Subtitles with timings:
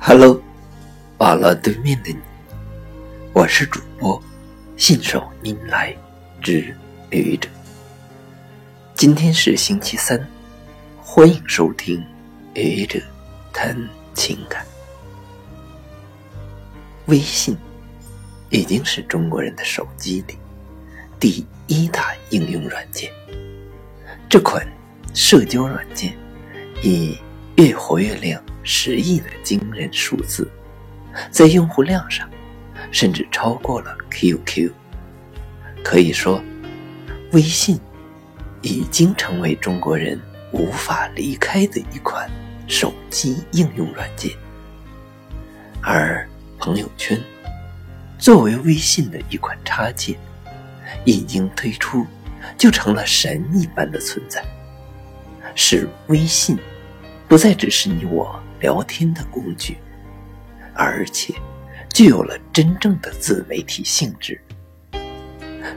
[0.00, 0.40] Hello，
[1.18, 2.18] 网络对面的你，
[3.32, 4.22] 我是主播
[4.76, 5.94] 信手拈来
[6.40, 6.74] 之
[7.10, 7.48] 旅者。
[8.94, 10.26] 今天是星期三，
[11.02, 12.02] 欢迎收听
[12.54, 13.00] 旅者
[13.52, 13.76] 谈
[14.14, 14.64] 情感。
[17.06, 17.56] 微信
[18.50, 20.38] 已经是中国人的手机里
[21.18, 23.12] 第一大应用软件。
[24.28, 24.66] 这款
[25.12, 26.16] 社交软件
[26.82, 27.18] 以
[27.56, 28.40] 月活跃量。
[28.70, 30.46] 十亿的惊人数字，
[31.30, 32.28] 在用户量上，
[32.90, 34.70] 甚至超过了 QQ。
[35.82, 36.38] 可以说，
[37.32, 37.80] 微信
[38.60, 40.20] 已经成为中国人
[40.52, 42.30] 无法离开的一款
[42.66, 44.30] 手机应用软件。
[45.80, 47.18] 而朋友圈
[48.18, 50.14] 作为微信的一款插件，
[51.06, 52.06] 一经推出，
[52.58, 54.44] 就成了神一般的存在，
[55.54, 56.58] 使微信
[57.26, 58.38] 不再只是你我。
[58.60, 59.76] 聊天的工具，
[60.74, 61.34] 而且
[61.92, 64.40] 具有了真正的自媒体性质。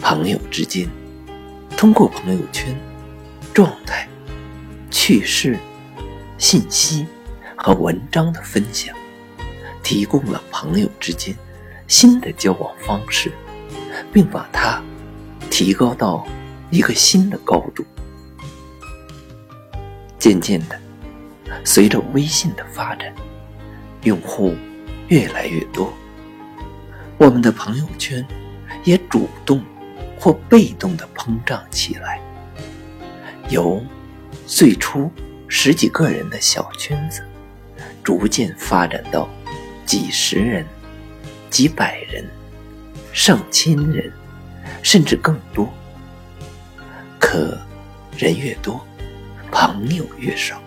[0.00, 0.88] 朋友之间
[1.76, 2.74] 通过朋友圈
[3.52, 4.08] 状态、
[4.90, 5.58] 趣事、
[6.38, 7.06] 信息
[7.56, 8.94] 和文章的分享，
[9.82, 11.34] 提供了朋友之间
[11.86, 13.30] 新的交往方式，
[14.12, 14.82] 并把它
[15.50, 16.26] 提高到
[16.70, 17.84] 一个新的高度。
[20.18, 20.83] 渐渐的。
[21.62, 23.14] 随着微信的发展，
[24.02, 24.54] 用户
[25.08, 25.92] 越来越多，
[27.18, 28.26] 我们的朋友圈
[28.82, 29.62] 也主动
[30.18, 32.20] 或被动的膨胀起来，
[33.48, 33.82] 由
[34.46, 35.10] 最初
[35.48, 37.22] 十几个人的小圈子，
[38.02, 39.28] 逐渐发展到
[39.86, 40.66] 几十人、
[41.50, 42.28] 几百人、
[43.12, 44.12] 上千人，
[44.82, 45.72] 甚至更多。
[47.18, 47.58] 可
[48.16, 48.84] 人越多，
[49.50, 50.60] 朋友越少。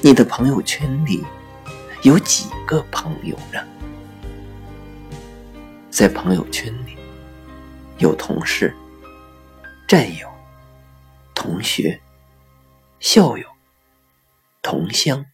[0.00, 1.24] 你的朋友圈里
[2.02, 3.64] 有几个朋友呢？
[5.90, 6.96] 在朋友圈里，
[7.98, 8.74] 有同事、
[9.86, 10.28] 战友、
[11.34, 12.00] 同学、
[12.98, 13.46] 校友、
[14.62, 15.24] 同乡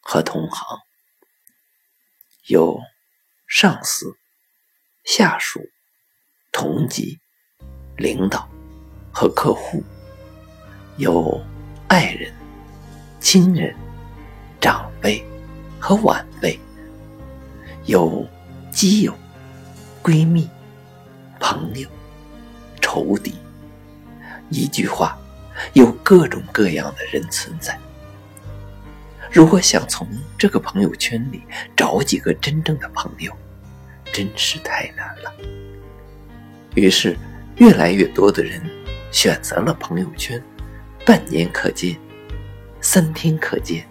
[0.00, 0.78] 和同行；
[2.46, 2.78] 有
[3.48, 4.16] 上司、
[5.04, 5.60] 下属、
[6.52, 7.18] 同级、
[7.96, 8.48] 领导
[9.12, 9.82] 和客户；
[10.98, 11.42] 有
[11.88, 12.37] 爱人。
[13.20, 13.74] 亲人、
[14.60, 15.24] 长辈
[15.78, 16.58] 和晚辈，
[17.86, 18.26] 有
[18.70, 19.12] 基友、
[20.02, 20.48] 闺蜜、
[21.40, 21.88] 朋友、
[22.80, 23.34] 仇敌。
[24.50, 25.18] 一句话，
[25.74, 27.78] 有各种各样的人存在。
[29.30, 30.08] 如果想从
[30.38, 31.42] 这个朋友圈里
[31.76, 33.30] 找几个真正的朋友，
[34.10, 35.32] 真是太难了。
[36.74, 37.14] 于是，
[37.56, 38.62] 越来越多的人
[39.10, 40.42] 选择了朋友圈，
[41.04, 41.94] 半年可见。
[42.80, 43.84] 三天可见，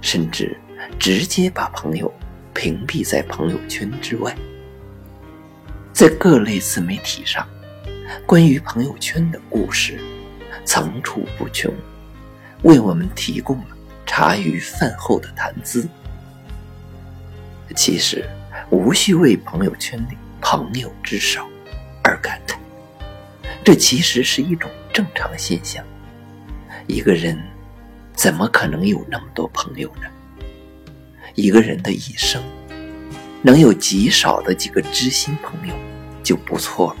[0.00, 0.56] 甚至
[0.98, 2.12] 直接把朋友
[2.54, 4.36] 屏蔽在朋友圈之外。
[5.92, 7.48] 在各类自媒体上，
[8.26, 9.98] 关于朋友圈的故事
[10.64, 11.72] 层出不穷，
[12.62, 15.88] 为我们提供了茶余饭后的谈资。
[17.74, 18.28] 其实，
[18.70, 21.48] 无需为朋友圈里朋友之少
[22.04, 22.60] 而感叹，
[23.64, 25.82] 这其实是一种正常现象。
[26.86, 27.42] 一个人。
[28.16, 30.08] 怎么可能有那么多朋友呢？
[31.34, 32.42] 一个人的一生，
[33.42, 35.74] 能有极少的几个知心朋友
[36.24, 36.96] 就不错了。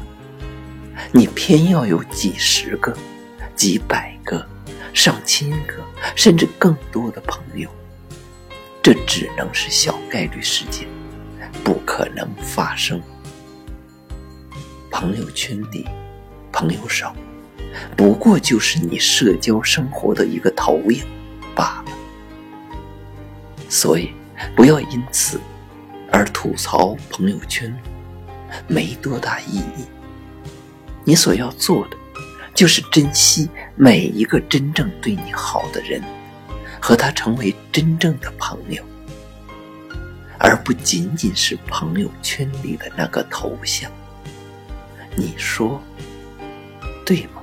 [1.12, 2.94] 你偏要有几十个、
[3.54, 4.46] 几百个、
[4.92, 5.82] 上千个，
[6.14, 7.68] 甚至更多的朋友，
[8.82, 10.86] 这只能是小概率事件，
[11.64, 13.00] 不可能发生。
[14.92, 15.86] 朋友圈里
[16.52, 17.16] 朋友少。
[17.96, 21.04] 不过就是你社交生活的一个投影
[21.54, 21.92] 罢了，
[23.68, 24.12] 所以
[24.54, 25.40] 不要因此
[26.10, 27.74] 而吐槽朋友圈
[28.66, 29.84] 没多大意义。
[31.04, 31.96] 你所要做的
[32.54, 36.02] 就是珍惜每一个真正对你好的人，
[36.80, 38.82] 和他成为真正的朋友，
[40.38, 43.90] 而不仅仅是朋友圈里的那个头像。
[45.14, 45.80] 你说
[47.04, 47.42] 对吗？